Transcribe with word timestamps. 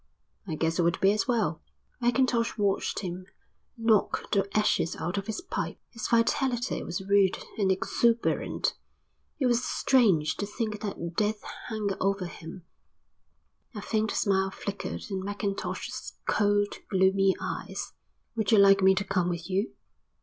"I 0.47 0.55
guess 0.55 0.79
it 0.79 0.81
would 0.81 0.99
be 0.99 1.11
as 1.11 1.27
well." 1.27 1.61
Mackintosh 2.01 2.57
watched 2.57 3.01
him 3.01 3.27
knock 3.77 4.31
the 4.31 4.49
ashes 4.57 4.95
out 4.95 5.19
of 5.19 5.27
his 5.27 5.41
pipe. 5.41 5.77
His 5.91 6.07
vitality 6.07 6.81
was 6.81 7.05
rude 7.07 7.37
and 7.59 7.71
exuberant. 7.71 8.73
It 9.37 9.45
was 9.45 9.63
strange 9.63 10.37
to 10.37 10.47
think 10.47 10.81
that 10.81 11.15
death 11.15 11.43
hung 11.67 11.91
over 12.01 12.25
him. 12.25 12.65
A 13.75 13.81
faint 13.83 14.09
smile 14.09 14.49
flickered 14.49 15.03
in 15.11 15.23
Mackintosh's 15.23 16.13
cold, 16.25 16.77
gloomy 16.89 17.35
eyes. 17.39 17.93
"Would 18.35 18.51
you 18.51 18.57
like 18.57 18.81
me 18.81 18.95
to 18.95 19.03
come 19.03 19.29
with 19.29 19.51
you?" 19.51 19.71